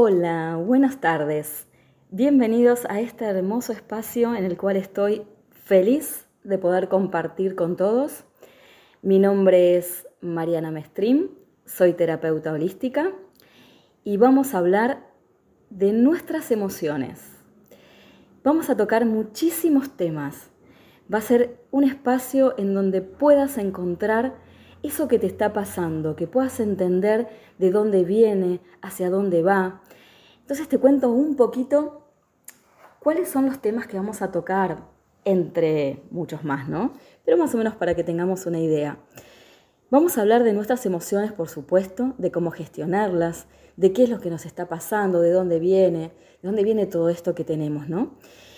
[0.00, 1.66] Hola, buenas tardes.
[2.12, 8.22] Bienvenidos a este hermoso espacio en el cual estoy feliz de poder compartir con todos.
[9.02, 11.30] Mi nombre es Mariana Mestrim,
[11.66, 13.10] soy terapeuta holística
[14.04, 15.04] y vamos a hablar
[15.68, 17.32] de nuestras emociones.
[18.44, 20.48] Vamos a tocar muchísimos temas.
[21.12, 24.36] Va a ser un espacio en donde puedas encontrar
[24.84, 27.28] eso que te está pasando, que puedas entender
[27.58, 29.82] de dónde viene, hacia dónde va.
[30.48, 32.08] Entonces te cuento un poquito
[33.00, 34.78] cuáles son los temas que vamos a tocar,
[35.26, 36.94] entre muchos más, ¿no?
[37.26, 38.98] Pero más o menos para que tengamos una idea.
[39.90, 44.20] Vamos a hablar de nuestras emociones, por supuesto, de cómo gestionarlas, de qué es lo
[44.20, 48.14] que nos está pasando, de dónde viene, de dónde viene todo esto que tenemos, ¿no?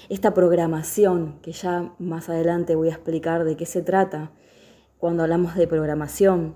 [0.09, 4.31] Esta programación, que ya más adelante voy a explicar de qué se trata,
[4.97, 6.55] cuando hablamos de programación.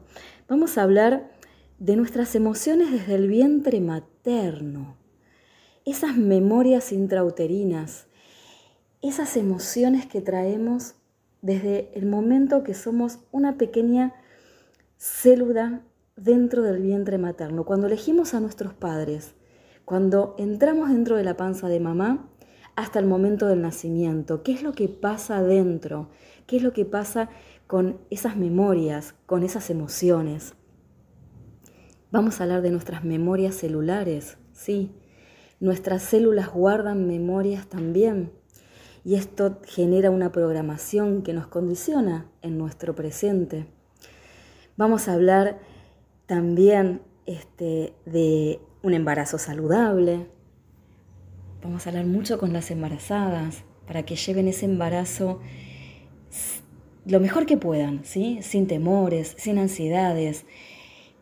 [0.48, 1.32] Vamos a hablar
[1.80, 5.02] de nuestras emociones desde el vientre materno,
[5.84, 8.06] esas memorias intrauterinas,
[9.02, 10.94] esas emociones que traemos
[11.42, 14.14] desde el momento que somos una pequeña
[14.96, 15.82] célula
[16.16, 17.64] dentro del vientre materno.
[17.64, 19.34] Cuando elegimos a nuestros padres,
[19.84, 22.30] cuando entramos dentro de la panza de mamá,
[22.76, 26.08] hasta el momento del nacimiento, qué es lo que pasa dentro,
[26.46, 27.28] qué es lo que pasa
[27.66, 30.54] con esas memorias, con esas emociones.
[32.10, 34.92] Vamos a hablar de nuestras memorias celulares, sí.
[35.60, 38.32] Nuestras células guardan memorias también.
[39.04, 43.66] Y esto genera una programación que nos condiciona en nuestro presente.
[44.76, 45.58] Vamos a hablar
[46.26, 50.26] también este, de un embarazo saludable.
[51.62, 55.40] Vamos a hablar mucho con las embarazadas para que lleven ese embarazo
[57.06, 58.38] lo mejor que puedan, ¿sí?
[58.42, 60.46] sin temores, sin ansiedades,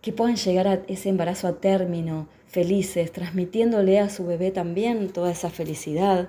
[0.00, 5.32] que puedan llegar a ese embarazo a término felices, transmitiéndole a su bebé también toda
[5.32, 6.28] esa felicidad.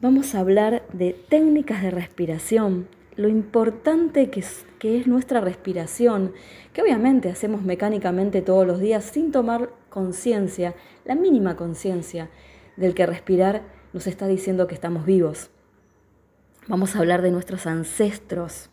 [0.00, 6.32] Vamos a hablar de técnicas de respiración, lo importante que es, que es nuestra respiración,
[6.72, 10.74] que obviamente hacemos mecánicamente todos los días sin tomar conciencia,
[11.04, 12.30] la mínima conciencia
[12.78, 13.62] del que respirar
[13.92, 15.50] nos está diciendo que estamos vivos.
[16.66, 18.70] Vamos a hablar de nuestros ancestros,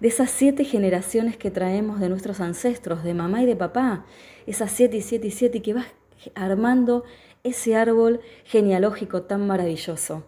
[0.00, 4.06] de esas siete generaciones que traemos de nuestros ancestros, de mamá y de papá,
[4.46, 5.86] esas siete y siete y siete que vas
[6.34, 7.04] armando
[7.44, 10.24] ese árbol genealógico tan maravilloso.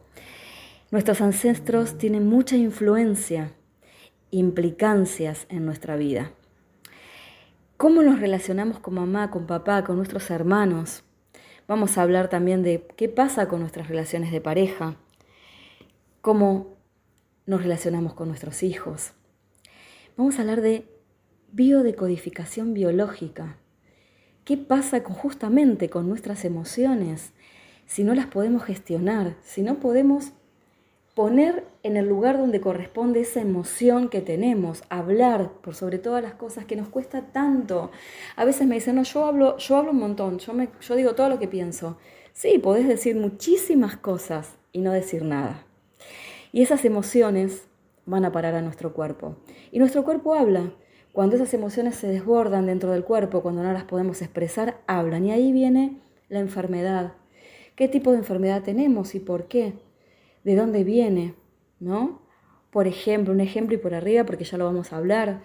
[0.91, 3.53] Nuestros ancestros tienen mucha influencia,
[4.31, 6.32] implicancias en nuestra vida.
[7.78, 11.03] ¿Cómo nos relacionamos con mamá, con papá, con nuestros hermanos?
[11.66, 14.97] Vamos a hablar también de qué pasa con nuestras relaciones de pareja,
[16.21, 16.77] cómo
[17.47, 19.15] nos relacionamos con nuestros hijos.
[20.15, 20.84] Vamos a hablar de
[21.53, 23.56] biodecodificación biológica.
[24.45, 27.33] ¿Qué pasa justamente con nuestras emociones
[27.87, 30.33] si no las podemos gestionar, si no podemos
[31.15, 36.34] poner en el lugar donde corresponde esa emoción que tenemos, hablar por sobre todas las
[36.34, 37.91] cosas que nos cuesta tanto.
[38.37, 41.15] A veces me dicen, no, yo hablo, yo hablo un montón, yo, me, yo digo
[41.15, 41.97] todo lo que pienso.
[42.34, 45.65] Sí, podés decir muchísimas cosas y no decir nada.
[46.53, 47.67] Y esas emociones
[48.06, 49.36] van a parar a nuestro cuerpo.
[49.70, 50.72] Y nuestro cuerpo habla.
[51.12, 55.26] Cuando esas emociones se desbordan dentro del cuerpo, cuando no las podemos expresar, hablan.
[55.26, 57.12] Y ahí viene la enfermedad.
[57.76, 59.74] ¿Qué tipo de enfermedad tenemos y por qué?
[60.44, 61.34] ¿De dónde viene?
[61.80, 62.22] ¿No?
[62.70, 65.42] Por ejemplo, un ejemplo y por arriba, porque ya lo vamos a hablar.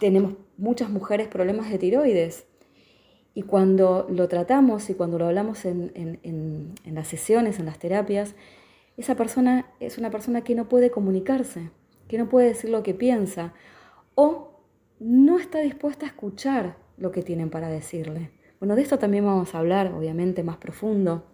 [0.00, 2.46] Tenemos muchas mujeres problemas de tiroides.
[3.34, 8.34] Y cuando lo tratamos y cuando lo hablamos en, en las sesiones, en las terapias,
[8.96, 11.70] esa persona es una persona que no puede comunicarse,
[12.08, 13.52] que no puede decir lo que piensa
[14.14, 14.60] o
[14.98, 18.30] no está dispuesta a escuchar lo que tienen para decirle.
[18.58, 21.26] Bueno, de esto también vamos a hablar, obviamente, más profundo.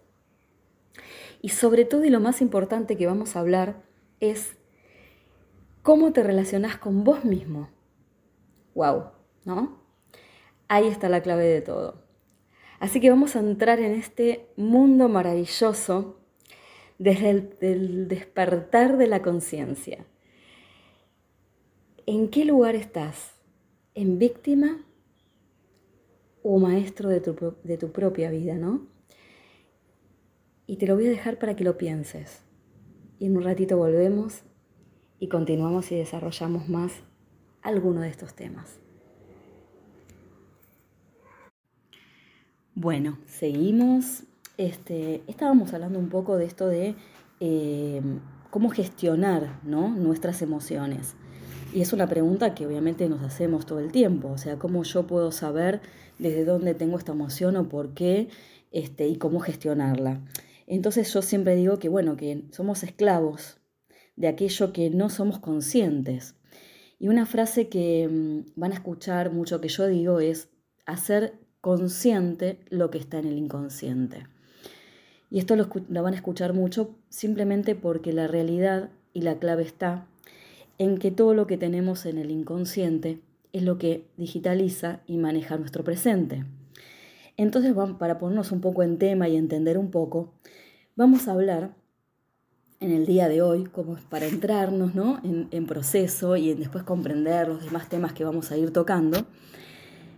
[1.40, 3.82] Y sobre todo y lo más importante que vamos a hablar
[4.18, 4.56] es
[5.82, 7.70] cómo te relacionas con vos mismo.
[8.74, 9.04] ¡Wow!
[9.44, 9.82] ¿No?
[10.68, 12.02] Ahí está la clave de todo.
[12.80, 16.22] Así que vamos a entrar en este mundo maravilloso
[17.03, 20.07] desde el despertar de la conciencia.
[22.07, 23.33] ¿En qué lugar estás?
[23.95, 24.84] ¿En víctima
[26.45, 28.87] o maestro de tu, de tu propia vida, no?
[30.66, 32.43] Y te lo voy a dejar para que lo pienses.
[33.19, 34.43] Y en un ratito volvemos
[35.19, 36.93] y continuamos y desarrollamos más
[37.63, 38.78] alguno de estos temas.
[42.77, 44.22] Bueno, seguimos
[44.57, 46.95] este, estábamos hablando un poco de esto de
[47.41, 48.03] eh,
[48.51, 51.15] cómo gestionar nuestras emociones.
[51.75, 55.07] Y es una pregunta que obviamente nos hacemos todo el tiempo, o sea, cómo yo
[55.07, 55.81] puedo saber
[56.19, 58.28] desde dónde tengo esta emoción o por qué
[58.71, 60.21] este, y cómo gestionarla.
[60.66, 63.59] Entonces yo siempre digo que, bueno, que somos esclavos
[64.16, 66.37] de aquello que no somos conscientes.
[66.99, 70.51] Y una frase que mm, van a escuchar mucho que yo digo es
[70.87, 74.27] hacer consciente lo que está en el inconsciente.
[75.32, 75.66] Y esto lo,
[76.02, 80.06] van a escuchar mucho simplemente porque la realidad y la clave está
[80.76, 83.18] en que todo lo que tenemos en el inconsciente
[83.54, 86.44] es lo que digitaliza y maneja nuestro presente.
[87.38, 90.34] Entonces, para ponernos un poco en tema y entender un poco,
[90.96, 91.74] vamos a hablar
[92.80, 95.18] en el día de hoy, como para entrarnos ¿no?
[95.22, 99.24] en, proceso y después comprender los demás temas que vamos a ir tocando,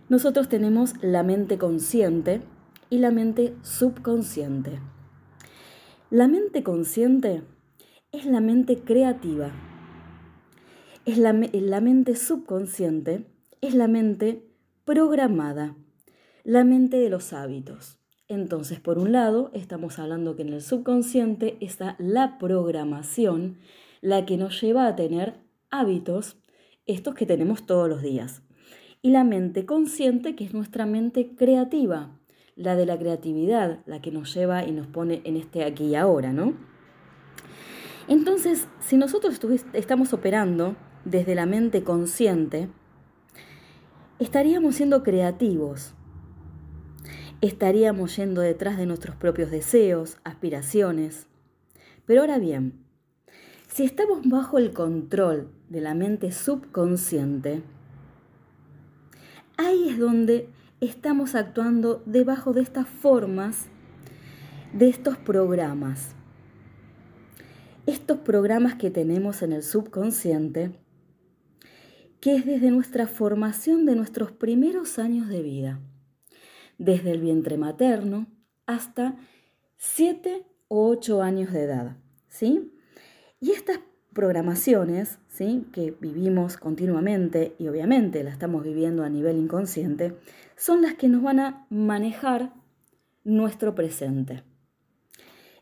[0.09, 2.41] nosotros tenemos la mente consciente
[2.89, 4.81] y la mente subconsciente.
[6.11, 7.41] La mente consciente
[8.11, 9.51] es la mente creativa.
[11.03, 13.25] Es la, la mente subconsciente
[13.59, 14.43] es la mente
[14.83, 15.75] programada,
[16.43, 17.97] la mente de los hábitos.
[18.27, 23.57] Entonces, por un lado, estamos hablando que en el subconsciente está la programación,
[24.01, 25.33] la que nos lleva a tener
[25.71, 26.37] hábitos,
[26.85, 28.43] estos que tenemos todos los días.
[29.01, 32.19] Y la mente consciente, que es nuestra mente creativa,
[32.55, 35.95] la de la creatividad, la que nos lleva y nos pone en este aquí y
[35.95, 36.53] ahora, ¿no?
[38.07, 39.39] Entonces, si nosotros
[39.73, 42.69] estamos operando desde la mente consciente,
[44.19, 45.93] estaríamos siendo creativos,
[47.41, 51.27] estaríamos yendo detrás de nuestros propios deseos, aspiraciones.
[52.05, 52.85] Pero ahora bien,
[53.67, 57.63] si estamos bajo el control de la mente subconsciente,
[59.57, 60.47] ahí es donde
[60.81, 63.67] estamos actuando debajo de estas formas,
[64.73, 66.15] de estos programas.
[67.85, 70.71] Estos programas que tenemos en el subconsciente,
[72.19, 75.79] que es desde nuestra formación de nuestros primeros años de vida
[76.77, 78.27] desde el vientre materno
[78.65, 79.15] hasta
[79.77, 81.97] 7 o 8 años de edad.
[82.27, 82.73] ¿sí?
[83.39, 83.79] Y estas
[84.13, 85.65] programaciones ¿sí?
[85.71, 90.15] que vivimos continuamente y obviamente la estamos viviendo a nivel inconsciente,
[90.57, 92.53] son las que nos van a manejar
[93.23, 94.43] nuestro presente.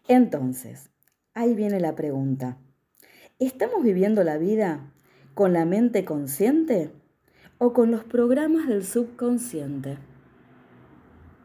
[0.08, 0.90] Entonces,
[1.34, 2.58] ahí viene la pregunta.
[3.40, 4.92] ¿Estamos viviendo la vida
[5.34, 6.92] con la mente consciente
[7.58, 9.98] o con los programas del subconsciente?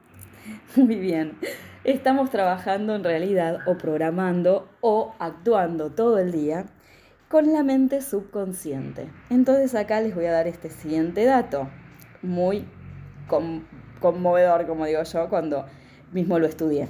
[0.77, 1.39] Muy bien.
[1.85, 6.67] Estamos trabajando en realidad o programando o actuando todo el día
[7.29, 9.09] con la mente subconsciente.
[9.31, 11.69] Entonces acá les voy a dar este siguiente dato,
[12.23, 12.67] muy
[13.29, 15.67] conmovedor, como digo yo, cuando
[16.13, 16.89] mismo lo estudié.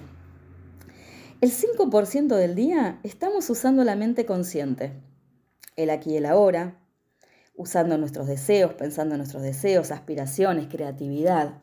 [1.40, 4.92] El 5% del día estamos usando la mente consciente,
[5.76, 6.80] el aquí y el ahora,
[7.54, 11.60] usando nuestros deseos, pensando en nuestros deseos, aspiraciones, creatividad,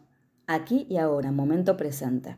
[0.48, 2.38] aquí y ahora, momento presente.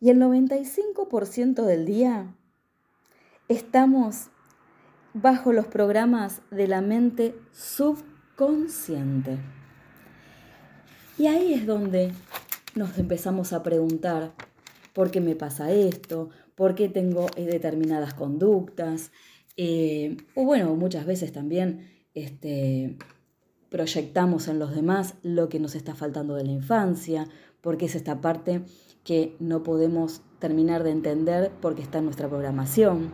[0.00, 2.34] Y el 95% del día
[3.48, 4.30] estamos
[5.14, 9.38] bajo los programas de la mente subconsciente.
[11.18, 12.12] Y ahí es donde
[12.74, 14.32] nos empezamos a preguntar,
[14.92, 16.30] ¿por qué me pasa esto?
[16.54, 19.12] ¿Por qué tengo eh, determinadas conductas?
[19.56, 22.96] Eh, o bueno, muchas veces también este,
[23.70, 27.28] proyectamos en los demás lo que nos está faltando de la infancia,
[27.60, 28.62] porque es esta parte
[29.04, 33.12] que no podemos terminar de entender porque está en nuestra programación.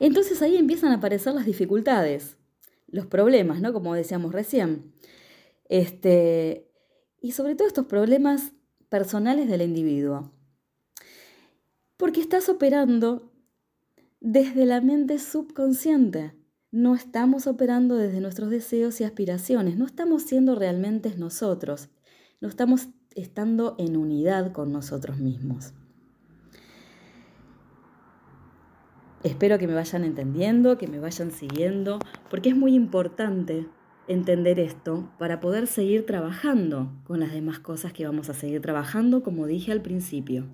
[0.00, 2.36] Entonces ahí empiezan a aparecer las dificultades,
[2.88, 3.72] los problemas, ¿no?
[3.72, 4.92] Como decíamos recién.
[5.72, 6.70] Este,
[7.18, 8.52] y sobre todo estos problemas
[8.90, 10.30] personales del individuo.
[11.96, 13.32] Porque estás operando
[14.20, 16.34] desde la mente subconsciente
[16.72, 21.88] no estamos operando desde nuestros deseos y aspiraciones, no estamos siendo realmente nosotros,
[22.42, 25.72] no estamos estando en unidad con nosotros mismos.
[29.22, 31.98] Espero que me vayan entendiendo, que me vayan siguiendo,
[32.28, 33.66] porque es muy importante
[34.08, 39.22] entender esto para poder seguir trabajando con las demás cosas que vamos a seguir trabajando,
[39.22, 40.46] como dije al principio.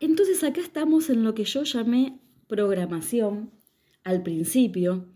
[0.00, 3.50] Entonces acá estamos en lo que yo llamé programación
[4.04, 5.06] al principio,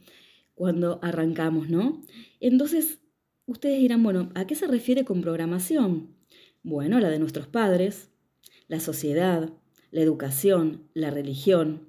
[0.54, 2.02] cuando arrancamos, ¿no?
[2.38, 2.98] Entonces,
[3.46, 6.14] ustedes dirán, bueno, ¿a qué se refiere con programación?
[6.62, 8.10] Bueno, la de nuestros padres,
[8.68, 9.50] la sociedad,
[9.90, 11.88] la educación, la religión.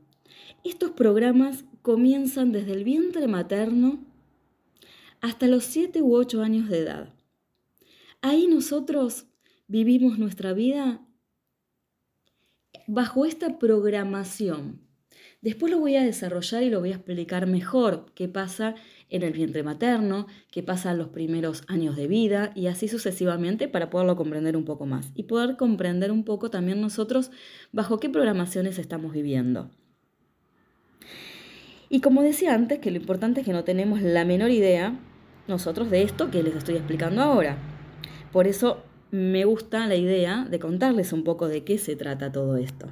[0.64, 4.06] Estos programas comienzan desde el vientre materno
[5.22, 7.14] hasta los 7 u 8 años de edad.
[8.22, 9.28] Ahí nosotros
[9.68, 11.06] vivimos nuestra vida
[12.88, 14.92] bajo esta programación
[15.42, 18.76] Después lo voy a desarrollar y lo voy a explicar mejor qué pasa
[19.10, 23.68] en el vientre materno, qué pasa en los primeros años de vida y así sucesivamente
[23.68, 27.32] para poderlo comprender un poco más y poder comprender un poco también nosotros
[27.72, 29.72] bajo qué programaciones estamos viviendo.
[31.90, 35.00] Y como decía antes, que lo importante es que no tenemos la menor idea
[35.48, 37.58] nosotros de esto que les estoy explicando ahora.
[38.32, 42.56] Por eso me gusta la idea de contarles un poco de qué se trata todo
[42.56, 42.88] esto.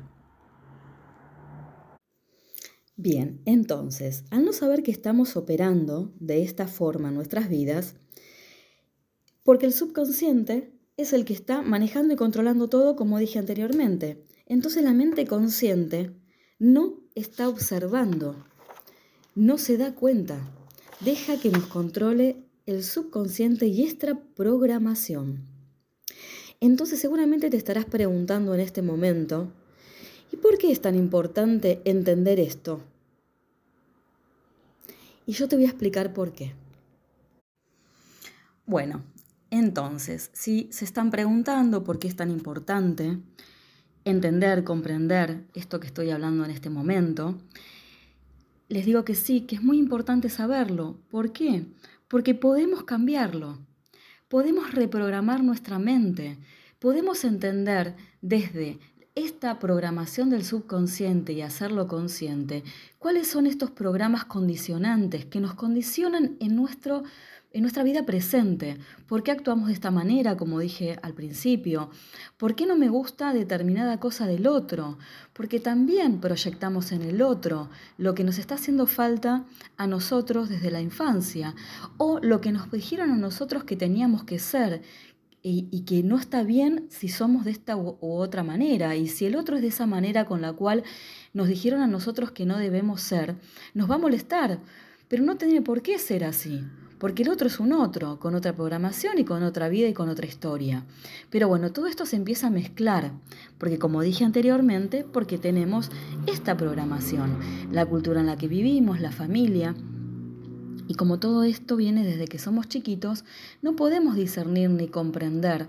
[2.97, 7.95] Bien, entonces, al no saber que estamos operando de esta forma nuestras vidas,
[9.43, 14.25] porque el subconsciente es el que está manejando y controlando todo, como dije anteriormente.
[14.45, 16.11] Entonces la mente consciente
[16.59, 18.35] no está observando,
[19.33, 20.51] no se da cuenta,
[20.99, 25.39] deja que nos controle el subconsciente y esta programación.
[26.59, 29.51] Entonces seguramente te estarás preguntando en este momento,
[30.31, 32.81] ¿y por qué es tan importante entender esto?
[35.25, 36.53] Y yo te voy a explicar por qué.
[38.65, 39.03] Bueno,
[39.51, 43.17] entonces, si se están preguntando por qué es tan importante
[44.05, 47.37] entender, comprender esto que estoy hablando en este momento,
[48.69, 50.97] les digo que sí, que es muy importante saberlo.
[51.09, 51.65] ¿Por qué?
[52.07, 53.57] Porque podemos cambiarlo,
[54.29, 56.37] podemos reprogramar nuestra mente,
[56.79, 58.79] podemos entender desde
[59.15, 62.63] esta programación del subconsciente y hacerlo consciente,
[62.99, 67.03] cuáles son estos programas condicionantes que nos condicionan en, nuestro,
[67.51, 68.77] en nuestra vida presente.
[69.07, 71.89] ¿Por qué actuamos de esta manera, como dije al principio?
[72.37, 74.99] ¿Por qué no me gusta determinada cosa del otro?
[75.33, 79.45] Porque también proyectamos en el otro lo que nos está haciendo falta
[79.77, 81.55] a nosotros desde la infancia
[81.97, 84.83] o lo que nos dijeron a nosotros que teníamos que ser
[85.41, 88.95] y, que no está bien si somos de esta u, otra manera.
[88.95, 90.83] Y si el otro es de esa manera con la cual
[91.33, 93.35] nos dijeron a nosotros que no debemos ser,
[93.73, 94.59] nos va a molestar.
[95.07, 96.63] Pero no tiene por qué ser así,
[96.99, 100.09] porque el otro es un otro, con otra programación y con otra vida y con
[100.09, 100.85] otra historia.
[101.29, 103.11] Pero bueno, todo esto se empieza a mezclar,
[103.57, 105.89] porque como dije anteriormente, porque tenemos
[106.27, 107.37] esta programación,
[107.71, 109.75] la cultura en la que vivimos, la familia,
[110.87, 113.23] y como todo esto viene desde que somos chiquitos,
[113.61, 115.67] no podemos discernir ni comprender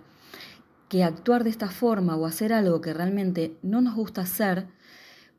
[0.88, 4.66] que actuar de esta forma o hacer algo que realmente no nos gusta hacer,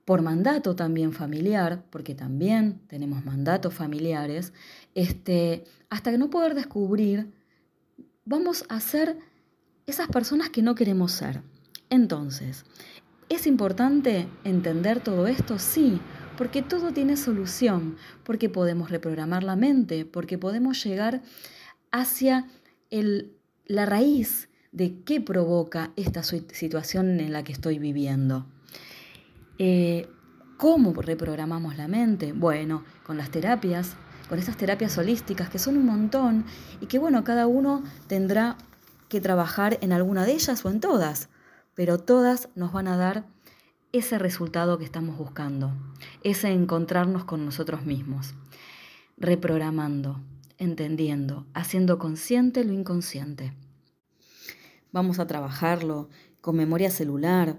[0.06, 4.54] por mandato también familiar, porque también tenemos mandatos familiares,
[4.96, 7.32] este, hasta que no poder descubrir,
[8.26, 9.18] vamos a ser
[9.86, 11.42] esas personas que no queremos ser.
[11.90, 12.66] Entonces,
[13.30, 15.60] ¿es importante entender todo esto?
[15.60, 16.00] Sí,
[16.38, 21.22] porque todo tiene solución, porque podemos reprogramar la mente, porque podemos llegar
[21.92, 22.48] hacia
[23.68, 28.48] la raíz de qué provoca esta situación en la que estoy viviendo.
[29.58, 30.10] Eh,
[30.58, 32.34] ¿Cómo reprogramamos la mente?
[32.34, 33.96] Bueno, con las terapias,
[34.30, 36.46] con estas terapias holísticas que son un montón
[36.80, 38.58] y que bueno, cada uno tendrá
[39.10, 41.30] que trabajar en alguna de ellas o en todas,
[41.74, 43.26] pero todas nos van a dar
[43.92, 45.74] ese resultado que estamos buscando,
[46.24, 48.36] ese encontrarnos con nosotros mismos,
[49.18, 50.22] reprogramando,
[50.58, 53.54] entendiendo, haciendo consciente lo inconsciente.
[54.92, 56.08] Vamos a trabajarlo
[56.40, 57.58] con memoria celular,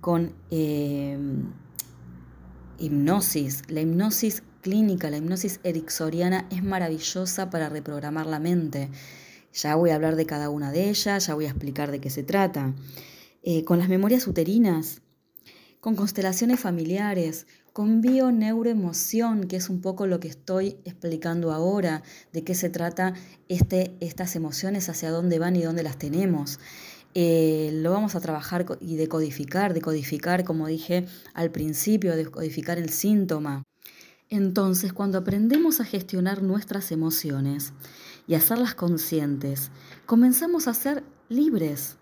[0.00, 1.52] con em,
[2.78, 3.62] hipnosis.
[3.68, 8.90] La hipnosis clínica, la hipnosis ericksoniana es maravillosa para reprogramar la mente.
[9.52, 12.10] Ya voy a hablar de cada una de ellas, ya voy a explicar de qué
[12.10, 12.74] se trata.
[13.42, 15.00] Eh, con las memorias uterinas,
[15.80, 22.02] con constelaciones familiares, con bio-neuroemoción, que es un poco lo que estoy explicando ahora,
[22.32, 23.14] de qué se trata
[23.48, 26.58] este, estas emociones, hacia dónde van y dónde las tenemos.
[27.20, 33.64] Eh, lo vamos a trabajar y decodificar, decodificar, como dije al principio, decodificar el síntoma.
[34.28, 37.72] Entonces, cuando aprendemos a gestionar nuestras emociones
[38.28, 39.72] y hacerlas conscientes,
[40.06, 41.96] comenzamos a ser libres,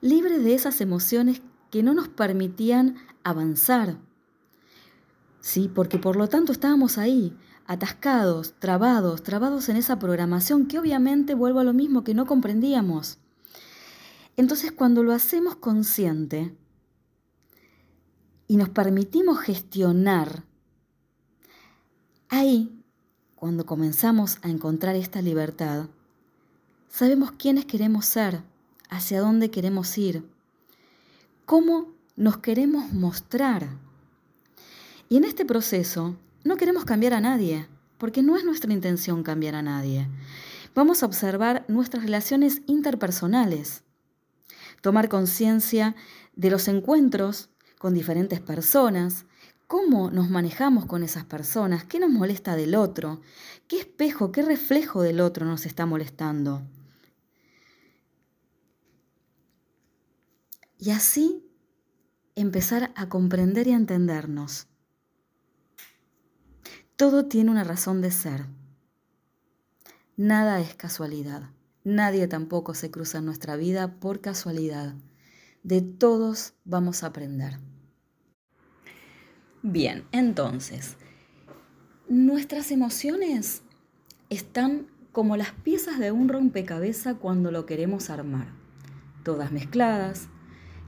[0.00, 1.42] libres de esas emociones
[1.72, 3.96] que no nos permitían avanzar.
[5.40, 11.34] Sí, porque por lo tanto estábamos ahí, atascados, trabados, trabados en esa programación que obviamente
[11.34, 13.18] vuelvo a lo mismo que no comprendíamos.
[14.38, 16.56] Entonces cuando lo hacemos consciente
[18.46, 20.44] y nos permitimos gestionar,
[22.30, 22.82] ahí,
[23.34, 25.88] cuando comenzamos a encontrar esta libertad,
[26.88, 28.42] sabemos quiénes queremos ser,
[28.88, 30.24] hacia dónde queremos ir
[31.48, 33.68] cómo nos queremos mostrar.
[35.08, 36.14] Y en este proceso
[36.44, 37.66] no queremos cambiar a nadie,
[37.96, 40.08] porque no es nuestra intención cambiar a nadie.
[40.74, 43.82] Vamos a observar nuestras relaciones interpersonales,
[44.80, 45.94] tomar conciencia
[46.34, 49.26] de los encuentros con diferentes personas,
[49.66, 53.20] cómo nos manejamos con esas personas, qué nos molesta del otro,
[53.68, 56.62] qué espejo, qué reflejo del otro nos está molestando.
[60.78, 61.44] Y así
[62.34, 64.68] empezar a comprender y a entendernos.
[66.96, 68.46] Todo tiene una razón de ser.
[70.16, 71.50] Nada es casualidad.
[71.84, 74.94] Nadie tampoco se cruza en nuestra vida por casualidad.
[75.62, 77.58] De todos vamos a aprender.
[79.62, 80.96] Bien, entonces,
[82.08, 83.62] nuestras emociones
[84.30, 88.48] están como las piezas de un rompecabezas cuando lo queremos armar.
[89.24, 90.28] Todas mezcladas,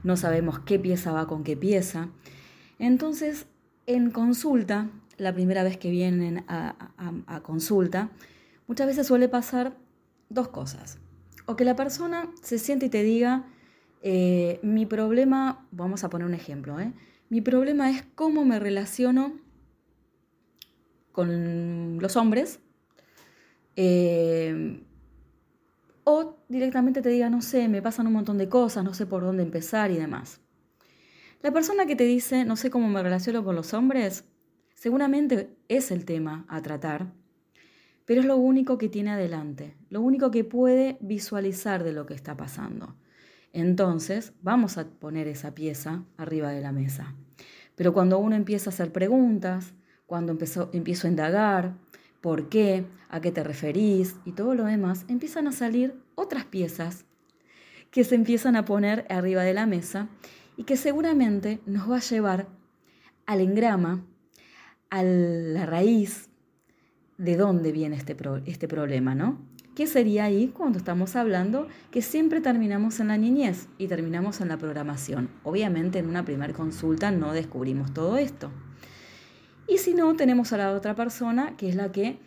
[0.03, 2.09] no sabemos qué pieza va con qué pieza.
[2.79, 3.45] Entonces,
[3.85, 8.09] en consulta, la primera vez que vienen a, consulta,
[8.67, 9.77] muchas veces suele pasar
[10.33, 10.99] dos cosas.
[11.45, 13.45] O que la persona se siente y te diga,
[14.01, 16.93] eh, mi problema, vamos a poner un ejemplo, ¿eh?
[17.29, 19.39] mi problema es cómo me relaciono
[21.11, 22.59] con los hombres.
[23.75, 24.83] Eh,
[26.03, 29.23] o directamente te diga, no sé, me pasan un montón de cosas, no sé por
[29.23, 30.41] dónde empezar y demás.
[31.41, 34.25] La persona que te dice, no sé cómo me relaciono con los hombres,
[34.73, 37.13] seguramente es el tema a tratar,
[38.11, 42.13] pero es lo único que tiene adelante, lo único que puede visualizar de lo que
[42.13, 42.93] está pasando.
[43.53, 47.15] Entonces, vamos a poner esa pieza arriba de la mesa.
[47.73, 49.71] Pero cuando uno empieza a hacer preguntas,
[50.07, 51.77] cuando empiezo a indagar,
[52.19, 57.05] por qué, a qué te referís y todo lo demás, empiezan a salir otras piezas
[57.91, 60.09] que se empiezan a poner arriba de la mesa
[60.57, 62.49] y que seguramente nos va a llevar
[63.25, 64.05] al engrama,
[64.89, 66.27] a la raíz
[67.21, 69.37] de dónde viene este, este problema, ¿no?
[69.75, 74.47] ¿Qué sería ahí cuando estamos hablando que siempre terminamos en la niñez y terminamos en
[74.47, 75.29] la programación?
[75.43, 78.51] Obviamente en una primera consulta no descubrimos todo esto.
[79.67, 82.17] Y si no, tenemos a la otra persona que es la que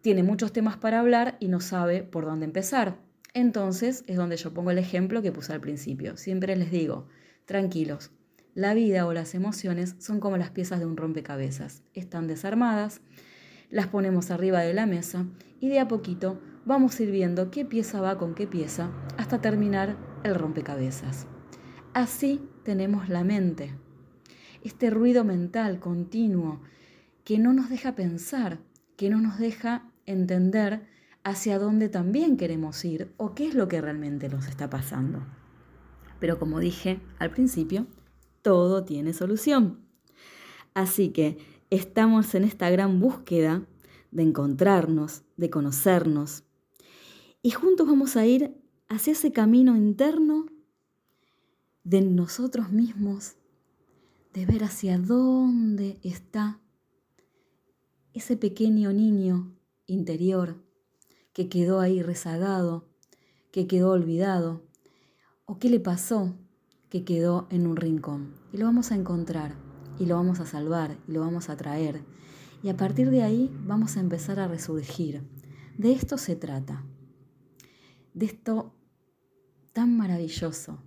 [0.00, 2.98] tiene muchos temas para hablar y no sabe por dónde empezar.
[3.34, 6.16] Entonces es donde yo pongo el ejemplo que puse al principio.
[6.16, 7.08] Siempre les digo,
[7.46, 8.12] tranquilos,
[8.54, 11.82] la vida o las emociones son como las piezas de un rompecabezas.
[11.94, 13.00] Están desarmadas,
[13.70, 15.26] las ponemos arriba de la mesa
[15.60, 19.40] y de a poquito vamos a ir viendo qué pieza va con qué pieza hasta
[19.40, 21.26] terminar el rompecabezas.
[21.94, 23.74] Así tenemos la mente
[24.62, 26.60] este ruido mental continuo
[27.24, 28.58] que no nos deja pensar,
[28.96, 30.86] que no nos deja entender
[31.22, 35.22] hacia dónde también queremos ir o qué es lo que realmente nos está pasando.
[36.18, 37.86] Pero como dije al principio,
[38.42, 39.80] todo tiene solución.
[40.74, 41.38] Así que
[41.70, 43.66] estamos en esta gran búsqueda
[44.10, 46.44] de encontrarnos, de conocernos,
[47.42, 48.54] y juntos vamos a ir
[48.88, 50.46] hacia ese camino interno
[51.84, 53.36] de nosotros mismos
[54.34, 56.60] de ver hacia dónde está
[58.12, 59.56] ese pequeño niño
[59.86, 60.62] interior
[61.32, 62.88] que quedó ahí rezagado,
[63.52, 64.62] que quedó olvidado,
[65.46, 66.36] o qué le pasó
[66.88, 68.34] que quedó en un rincón.
[68.52, 69.54] Y lo vamos a encontrar,
[70.00, 72.00] y lo vamos a salvar, y lo vamos a traer.
[72.62, 75.22] Y a partir de ahí vamos a empezar a resurgir.
[75.76, 76.84] De esto se trata,
[78.14, 78.74] de esto
[79.74, 80.78] tan maravilloso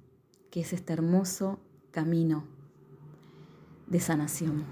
[0.49, 1.59] que es este hermoso
[1.91, 2.45] camino
[3.87, 4.65] de sanación.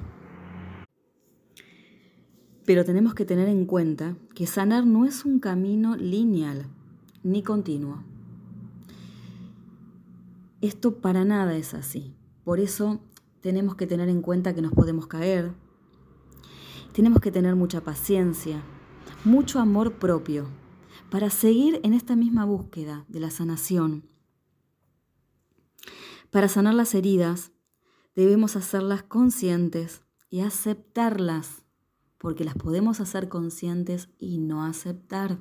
[2.65, 6.65] Pero tenemos que tener en cuenta que sanar no es un camino lineal
[7.23, 8.03] ni continuo.
[10.61, 12.15] Esto para nada es así.
[12.43, 13.01] Por eso
[13.41, 15.51] tenemos que tener en cuenta que nos podemos caer.
[16.93, 18.61] Tenemos que tener mucha paciencia,
[19.23, 20.47] mucho amor propio
[21.09, 24.07] para seguir en esta misma búsqueda de la sanación.
[26.29, 27.51] Para sanar las heridas
[28.15, 31.63] debemos hacerlas conscientes y aceptarlas,
[32.17, 35.39] porque las podemos hacer conscientes y no aceptar.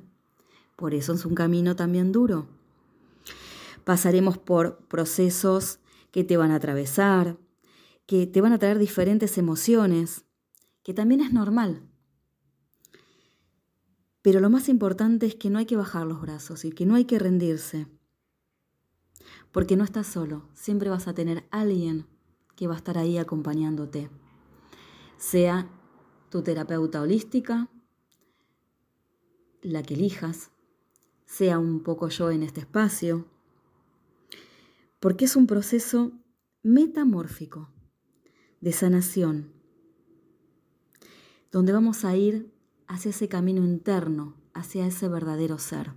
[0.75, 2.47] Por eso es un camino también duro.
[3.83, 5.79] Pasaremos por procesos
[6.11, 7.37] que te van a atravesar,
[8.11, 10.25] que te van a traer diferentes emociones,
[10.83, 11.87] que también es normal.
[14.21, 16.95] Pero lo más importante es que no hay que bajar los brazos y que no
[16.95, 17.87] hay que rendirse.
[19.53, 22.05] Porque no estás solo, siempre vas a tener alguien
[22.57, 24.09] que va a estar ahí acompañándote.
[25.15, 25.69] Sea
[26.29, 27.69] tu terapeuta holística,
[29.61, 30.51] la que elijas,
[31.25, 33.25] sea un poco yo en este espacio,
[34.99, 36.11] porque es un proceso
[36.61, 37.70] metamórfico
[38.61, 39.51] de sanación,
[41.51, 42.53] donde vamos a ir
[42.87, 45.93] hacia ese camino interno, hacia ese verdadero ser.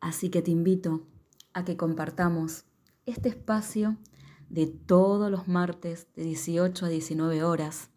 [0.00, 1.06] Así que te invito
[1.54, 2.64] a que compartamos
[3.06, 3.96] este espacio
[4.50, 7.90] de todos los martes de 18 a 19 horas,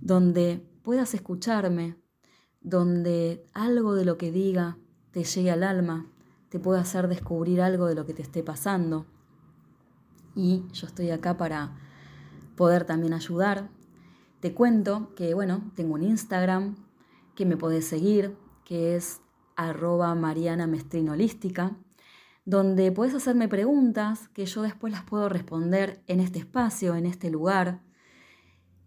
[0.00, 1.96] donde puedas escucharme,
[2.60, 4.76] donde algo de lo que diga
[5.10, 6.06] te llegue al alma,
[6.50, 9.06] te pueda hacer descubrir algo de lo que te esté pasando.
[10.34, 11.85] Y yo estoy acá para
[12.56, 13.70] poder también ayudar.
[14.40, 16.76] Te cuento que, bueno, tengo un Instagram
[17.34, 19.20] que me podés seguir, que es
[19.56, 21.76] arroba Mariana Mestrinolística,
[22.44, 27.30] donde puedes hacerme preguntas que yo después las puedo responder en este espacio, en este
[27.30, 27.82] lugar.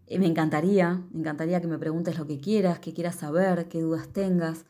[0.06, 3.80] Eh, me encantaría, me encantaría que me preguntes lo que quieras, que quieras saber, qué
[3.80, 4.66] dudas tengas,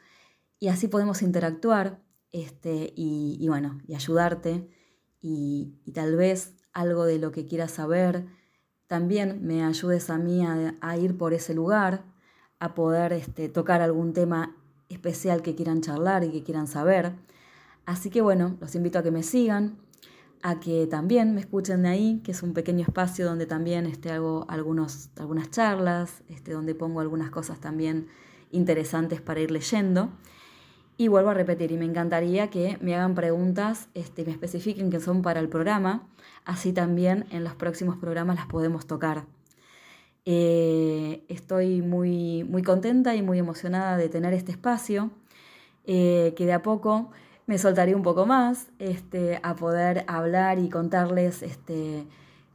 [0.59, 4.69] y así podemos interactuar este, y, bueno, y ayudarte,
[5.21, 8.27] y, tal vez algo de lo que quieras saber
[8.91, 12.03] también me ayudes a mí a, ir por ese lugar,
[12.59, 14.57] a poder este, tocar algún tema
[14.89, 17.13] especial que quieran charlar y que quieran saber.
[17.87, 19.79] Así que bueno, los invito a que me sigan,
[20.43, 24.11] a que también me escuchen de ahí, que es un pequeño espacio donde también este,
[24.11, 28.09] hago algunos, algunas charlas, este, donde pongo algunas cosas también
[28.51, 30.11] interesantes para ir leyendo.
[31.01, 35.01] Y vuelvo a repetir, y me encantaría que me hagan preguntas, este, me especifiquen que
[35.01, 36.07] son para el programa,
[36.45, 39.25] así también en los próximos programas las podemos tocar.
[40.27, 45.11] Eh, estoy muy, muy contenta y muy emocionada de tener este espacio,
[45.87, 47.13] eh, que de a poco
[47.47, 52.05] me soltaré un poco más este, a poder hablar y contarles, este,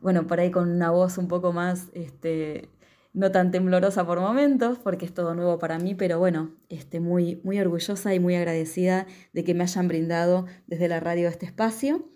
[0.02, 2.70] bueno, por ahí con una voz un poco más, este,
[3.16, 7.40] no tan temblorosa por momentos, porque es todo nuevo para mí, pero bueno, este, muy,
[7.46, 12.10] muy orgullosa y muy agradecida de que me hayan brindado desde la radio este espacio.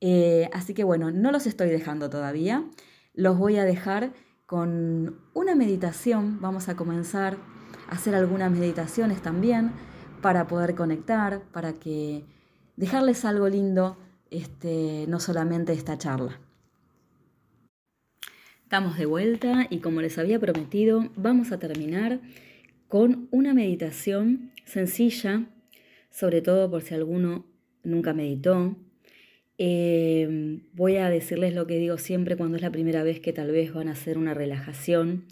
[0.00, 2.62] Eh, así que bueno, no los estoy dejando todavía,
[3.14, 4.12] los voy a dejar
[4.44, 6.40] con una meditación.
[6.42, 7.38] Vamos a comenzar
[7.88, 9.72] a hacer algunas meditaciones también
[10.20, 12.26] para poder conectar, para que
[12.76, 13.96] dejarles algo lindo,
[14.30, 16.38] este, no solamente esta charla.
[18.64, 22.20] Estamos de vuelta y como les había prometido, vamos a terminar
[22.88, 25.46] con una meditación sencilla,
[26.10, 27.44] sobre todo por si alguno
[27.84, 28.74] nunca meditó,
[29.58, 33.52] eh, voy a decirles lo que digo siempre cuando es la primera vez que tal
[33.52, 35.26] vez van a hacer una relajación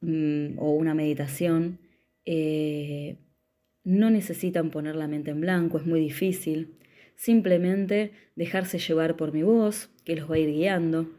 [0.00, 1.78] mm, o una meditación.
[2.24, 3.16] Eh,
[3.84, 6.76] no necesitan poner la mente en blanco, es muy difícil.
[7.16, 11.10] Simplemente dejarse llevar por mi voz, que los va a ir guiando.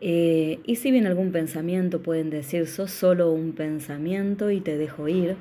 [0.00, 5.08] Eh, y si viene algún pensamiento, pueden decir, sos solo un pensamiento y te dejo
[5.08, 5.36] ir.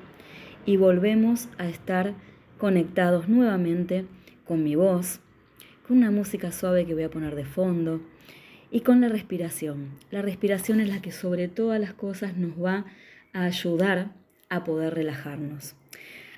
[0.66, 2.14] Y volvemos a estar
[2.58, 4.06] conectados nuevamente
[4.46, 5.22] con mi voz
[5.90, 8.00] con una música suave que voy a poner de fondo
[8.70, 9.90] y con la respiración.
[10.12, 12.86] La respiración es la que sobre todas las cosas nos va
[13.34, 14.14] a ayudar
[14.50, 15.74] a poder relajarnos.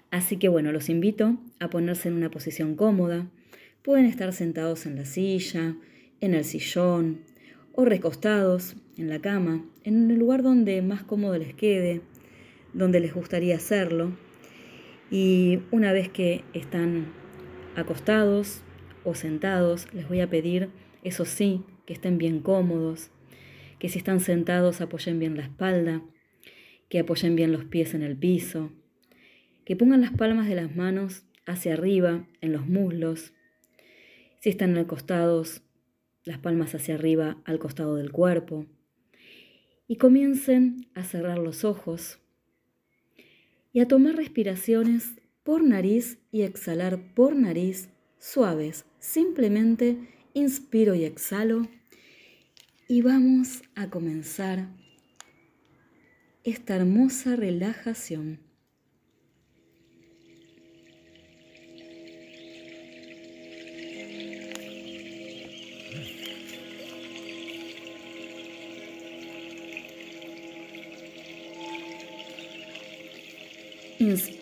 [0.09, 3.27] Así que bueno, los invito a ponerse en una posición cómoda.
[3.81, 5.75] Pueden estar sentados en la silla,
[6.21, 7.19] en el sillón
[7.73, 12.01] o recostados en la cama, en el lugar donde más cómodo les quede,
[12.73, 14.11] donde les gustaría hacerlo.
[15.09, 17.07] Y una vez que están
[17.75, 18.63] acostados,
[19.03, 20.69] o sentados, les voy a pedir,
[21.03, 23.11] eso sí, que estén bien cómodos,
[23.79, 26.03] que si están sentados apoyen bien la espalda,
[26.89, 28.71] que apoyen bien los pies en el piso,
[29.65, 33.33] que pongan las palmas de las manos hacia arriba en los muslos,
[34.39, 35.63] si están acostados,
[36.23, 38.65] las palmas hacia arriba al costado del cuerpo,
[39.87, 42.19] y comiencen a cerrar los ojos
[43.73, 48.85] y a tomar respiraciones por nariz y exhalar por nariz suaves.
[48.99, 49.97] Simplemente
[50.33, 51.67] inspiro y exhalo
[52.87, 54.69] y vamos a comenzar
[56.43, 58.50] esta hermosa relajación.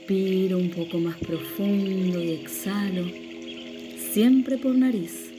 [0.10, 3.06] Inspiro un poco más profundo y exhalo
[4.12, 5.30] siempre por nariz.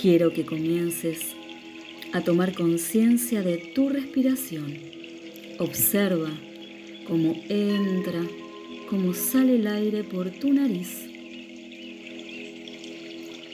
[0.00, 1.20] Quiero que comiences
[2.12, 4.78] a tomar conciencia de tu respiración.
[5.60, 6.32] Observa
[7.06, 8.26] cómo entra,
[8.90, 11.08] cómo sale el aire por tu nariz.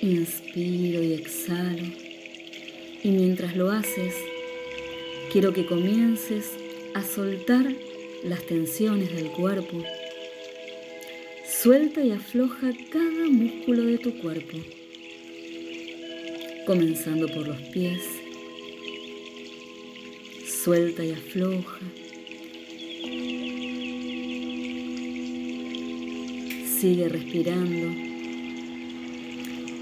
[0.01, 1.85] Inspiro y exhalo.
[3.05, 4.15] Y mientras lo haces,
[5.31, 6.47] quiero que comiences
[6.99, 7.67] a soltar
[8.25, 9.83] las tensiones del cuerpo
[11.63, 14.59] Suelta y afloja cada músculo de tu cuerpo,
[16.67, 18.01] comenzando por los pies.
[20.47, 21.81] Suelta y afloja.
[26.79, 27.89] Sigue respirando.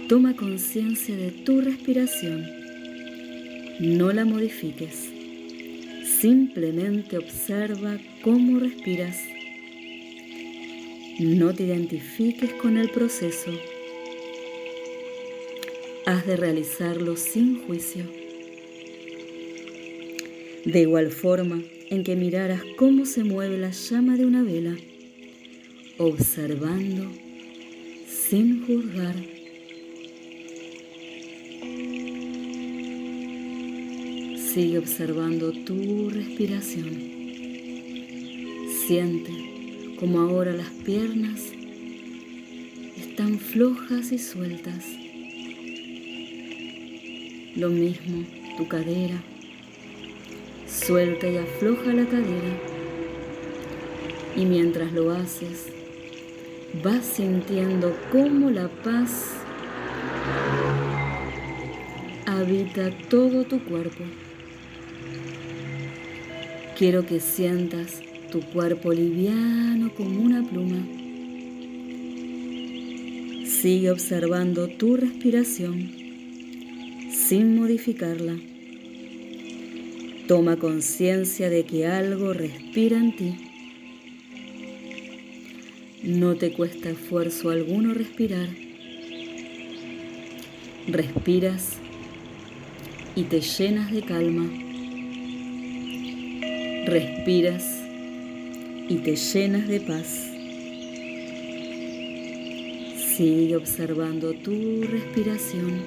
[0.08, 2.46] Toma conciencia de tu respiración.
[3.80, 5.15] No la modifiques.
[6.20, 9.18] Simplemente observa cómo respiras.
[11.18, 13.50] No te identifiques con el proceso.
[16.06, 18.04] Has de realizarlo sin juicio.
[20.64, 24.74] De igual forma en que miraras cómo se mueve la llama de una vela,
[25.98, 27.10] observando
[28.08, 29.35] sin juzgar.
[34.56, 36.88] Sigue observando tu respiración.
[38.86, 39.30] Siente
[40.00, 41.52] como ahora las piernas
[42.96, 44.86] están flojas y sueltas.
[47.54, 48.24] Lo mismo
[48.56, 49.22] tu cadera.
[50.66, 52.58] Suelta y afloja la cadera.
[54.36, 55.66] Y mientras lo haces,
[56.82, 59.34] vas sintiendo cómo la paz
[62.24, 64.02] habita todo tu cuerpo.
[66.76, 70.86] Quiero que sientas tu cuerpo liviano como una pluma.
[73.46, 75.90] Sigue observando tu respiración
[77.10, 78.36] sin modificarla.
[80.28, 83.34] Toma conciencia de que algo respira en ti.
[86.02, 88.50] No te cuesta esfuerzo alguno respirar.
[90.88, 91.78] Respiras
[93.14, 94.65] y te llenas de calma
[96.86, 97.64] respiras
[98.88, 100.06] y te llenas de paz.
[103.16, 105.82] Sigue observando tu respiración.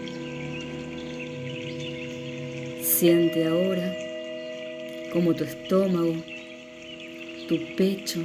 [2.84, 3.96] Siente ahora
[5.14, 6.16] como tu estómago,
[7.48, 8.20] tu pecho,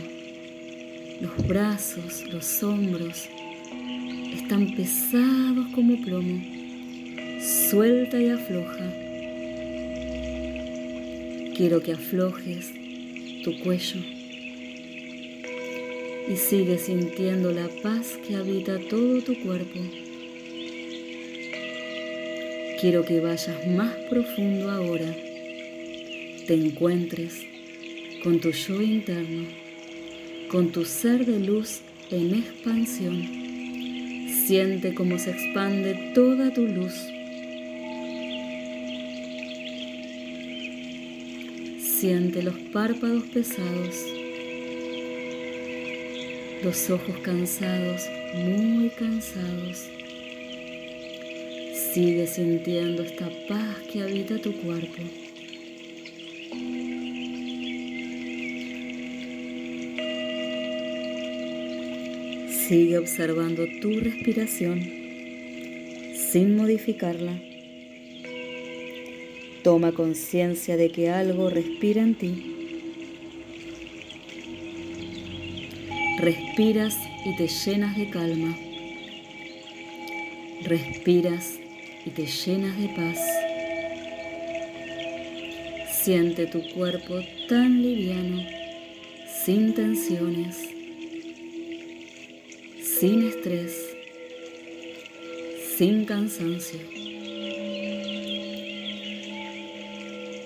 [1.21, 3.29] los brazos, los hombros
[4.35, 6.43] están pesados como plomo.
[7.71, 9.04] Suelta y afloja.
[11.57, 12.73] Quiero que aflojes
[13.45, 14.01] tu cuello
[16.29, 19.79] y sigue sintiendo la paz que habita todo tu cuerpo.
[22.81, 25.15] Quiero que vayas más profundo ahora,
[26.49, 27.47] te encuentres
[28.25, 29.47] con tu yo interno,
[30.51, 33.23] con tu ser de luz en expansión.
[34.45, 37.14] Siente cómo se expande toda tu luz
[42.05, 43.97] Siente los párpados pesados,
[46.63, 48.03] los ojos cansados,
[48.35, 49.89] muy cansados.
[51.95, 55.03] Sigue sintiendo esta paz que habita tu cuerpo.
[62.69, 64.83] Sigue observando tu respiración
[66.31, 67.54] sin modificarla.
[69.65, 72.55] Toma conciencia de que algo respira en ti.
[76.19, 78.55] Respiras y te llenas de calma.
[80.65, 81.59] Respiras
[82.05, 83.19] y te llenas de paz.
[85.91, 88.43] Siente tu cuerpo tan liviano,
[89.47, 90.59] sin tensiones,
[92.83, 93.97] sin estrés,
[95.79, 96.94] sin cansancio.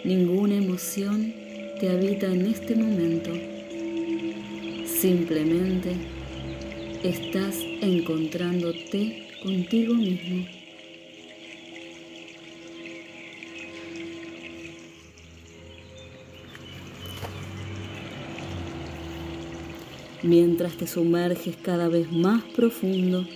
[0.08, 1.34] Ninguna emoción
[1.78, 3.30] te habita en este momento.
[4.86, 5.90] Simplemente
[7.02, 10.46] estás encontrándote contigo mismo.
[20.22, 23.26] Mientras te sumerges cada vez más profundo,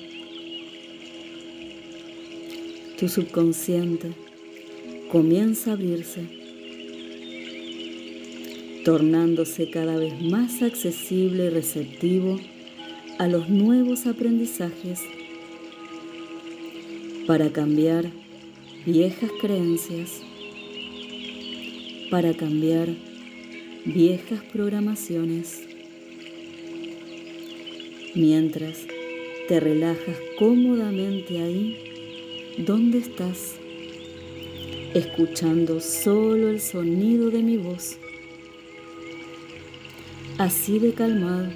[2.99, 4.13] tu subconsciente
[5.11, 6.41] comienza a abrirse
[8.85, 12.41] tornándose cada vez más accesible y receptivo
[13.19, 15.01] a los nuevos aprendizajes
[17.27, 18.07] para cambiar
[18.85, 20.21] viejas creencias,
[22.11, 22.89] para cambiar
[23.85, 25.63] viejas programaciones,
[28.17, 28.81] mientras
[29.47, 33.55] te relajas cómodamente ahí donde estás,
[34.95, 37.97] escuchando solo el sonido de mi voz
[40.43, 41.49] así de calmado,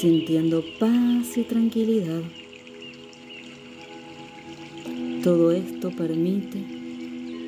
[0.00, 2.22] sintiendo paz y tranquilidad.
[5.24, 6.62] Todo esto permite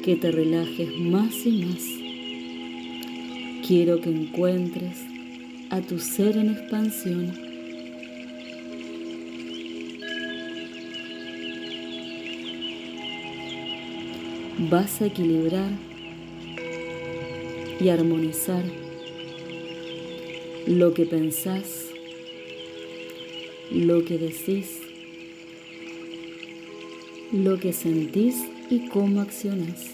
[0.02, 1.84] que te relajes más y más.
[3.64, 4.98] Quiero que encuentres
[5.70, 7.32] a tu ser en expansión.
[14.68, 15.70] Vas a equilibrar
[17.80, 18.79] y armonizar
[20.66, 21.86] lo que pensás,
[23.70, 24.80] lo que decís,
[27.32, 28.36] lo que sentís
[28.68, 29.86] y cómo accionás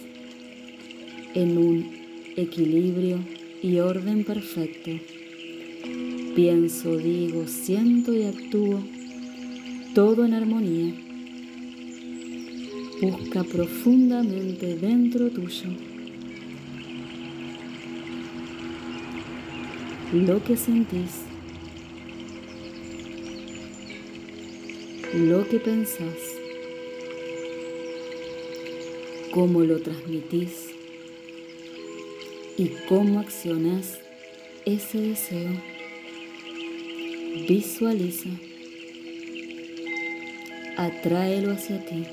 [1.35, 1.91] en un
[2.37, 3.19] equilibrio
[3.63, 4.91] y orden perfecto.
[6.35, 8.83] Pienso, digo, siento y actúo
[9.95, 10.95] todo en armonía.
[13.01, 15.96] Busca profundamente dentro tuyo
[20.13, 21.23] lo que sentís,
[25.15, 26.17] lo que pensás,
[29.33, 30.71] cómo lo transmitís
[32.57, 33.99] y cómo accionás
[34.65, 35.51] ese deseo.
[37.49, 38.31] Visualiza,
[40.77, 42.05] atráelo hacia ti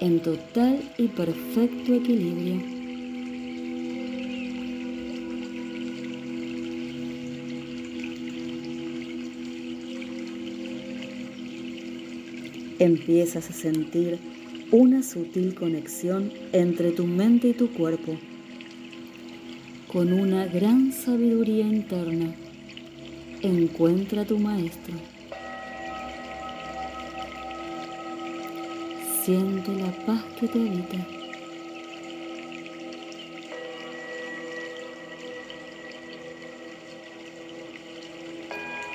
[0.00, 2.73] en total y perfecto equilibrio
[12.78, 14.18] empiezas a sentir
[14.70, 18.16] una sutil conexión entre tu mente y tu cuerpo,
[19.92, 22.34] con una gran sabiduría interna.
[23.42, 24.94] Encuentra a tu maestro.
[29.22, 31.06] Siente la paz que te habita.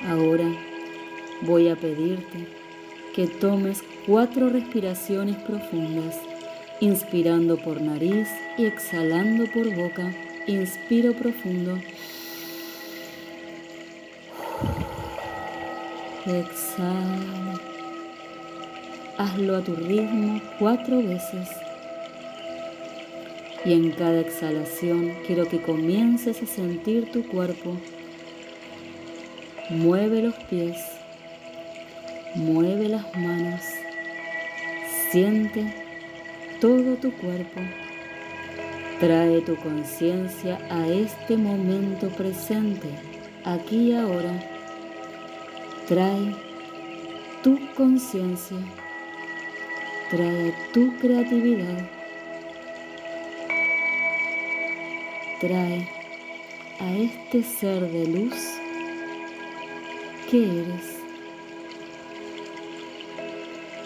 [0.06, 0.52] Ahora
[1.42, 2.59] voy a pedirte
[3.14, 6.16] que tomes cuatro respiraciones profundas,
[6.80, 10.12] inspirando por nariz y exhalando por boca.
[10.46, 11.78] Inspiro profundo.
[16.26, 17.60] Exhala.
[19.18, 21.48] Hazlo a tu ritmo cuatro veces.
[23.64, 27.76] Y en cada exhalación quiero que comiences a sentir tu cuerpo.
[29.68, 30.99] Mueve los pies
[32.36, 33.60] Mueve las manos,
[35.10, 35.64] siente
[36.60, 37.60] todo tu cuerpo,
[39.00, 42.88] trae tu conciencia a este momento presente,
[43.44, 44.30] aquí y ahora.
[45.88, 46.36] Trae
[47.42, 48.58] tu conciencia,
[50.08, 51.90] trae tu creatividad,
[55.40, 55.88] trae
[56.78, 58.36] a este ser de luz
[60.30, 60.99] que eres.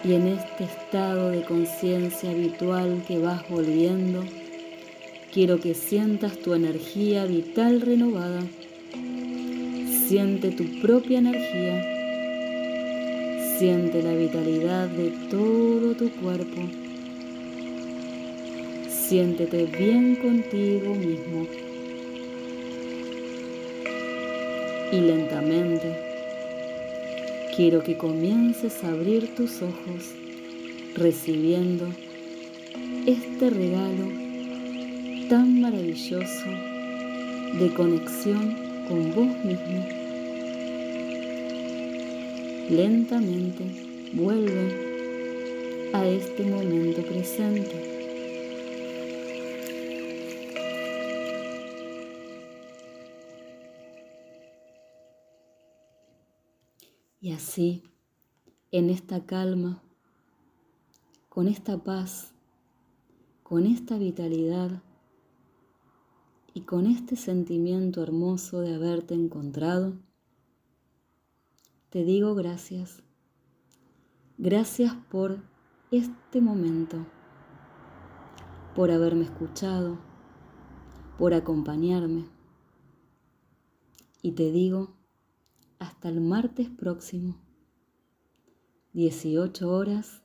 [0.07, 4.23] Y en este estado de conciencia habitual que vas volviendo,
[5.33, 8.41] quiero que sientas tu energía vital renovada.
[10.07, 11.81] Siente tu propia energía.
[13.57, 16.61] Siente la vitalidad de todo tu cuerpo.
[18.87, 21.47] Siéntete bien contigo mismo.
[24.91, 26.04] Y lentamente
[27.55, 30.13] Quiero que comiences a abrir tus ojos
[30.93, 31.87] recibiendo
[33.05, 34.09] este regalo
[35.29, 36.49] tan maravilloso
[37.57, 38.57] de conexión
[38.89, 39.87] con vos mismo.
[42.69, 43.63] Lentamente
[44.11, 47.94] vuelve a este momento presente.
[57.25, 57.81] Y así,
[58.69, 59.81] en esta calma,
[61.27, 62.35] con esta paz,
[63.41, 64.83] con esta vitalidad
[66.53, 69.93] y con este sentimiento hermoso de haberte encontrado,
[71.89, 73.01] te digo gracias.
[74.37, 75.39] Gracias por
[75.89, 77.07] este momento,
[78.75, 79.97] por haberme escuchado,
[81.17, 82.27] por acompañarme.
[84.21, 84.94] Y te digo
[85.79, 87.41] hasta el martes próximo.
[88.93, 90.23] 18 horas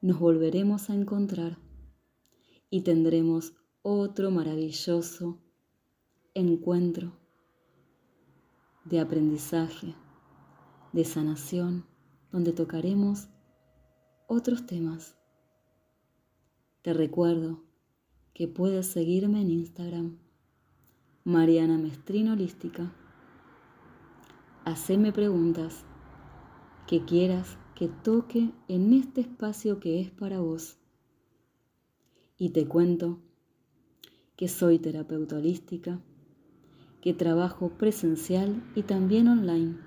[0.00, 1.58] nos volveremos a encontrar
[2.70, 5.38] y tendremos otro maravilloso
[6.34, 7.12] encuentro
[8.84, 9.94] de aprendizaje,
[10.92, 11.86] de sanación,
[12.30, 13.28] donde tocaremos
[14.26, 15.16] otros temas.
[16.82, 17.62] Te recuerdo
[18.34, 20.18] que puedes seguirme en Instagram,
[21.24, 22.92] Mariana Mestrino Holística
[24.68, 25.84] Haceme preguntas
[26.88, 30.76] que quieras que toque en este espacio que es para vos.
[32.36, 33.20] Y te cuento
[34.34, 36.00] que soy terapeuta holística,
[37.00, 39.78] que trabajo presencial y también online,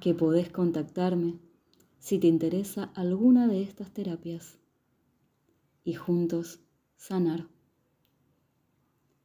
[0.00, 1.40] que podés contactarme
[1.98, 4.56] si te interesa alguna de estas terapias
[5.82, 6.60] y juntos
[6.96, 7.48] sanar.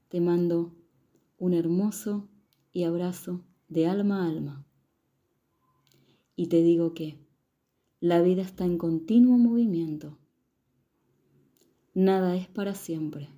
[0.10, 0.74] Te mando
[1.38, 2.28] un hermoso
[2.72, 3.44] y abrazo
[3.74, 4.66] de alma a alma.
[6.36, 7.18] Y te digo que
[8.00, 10.18] la vida está en continuo movimiento.
[11.94, 13.30] Nada es para siempre.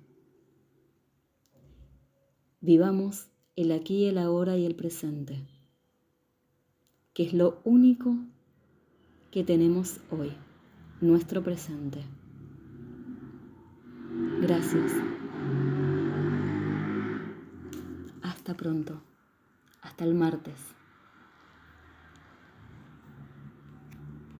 [2.60, 5.46] Vivamos el aquí, el ahora y el presente,
[7.14, 8.16] que es lo único
[9.30, 10.32] que tenemos hoy,
[11.00, 12.00] nuestro presente.
[14.40, 14.92] Gracias.
[18.22, 19.05] Hasta pronto.
[19.86, 20.75] Hasta el martes.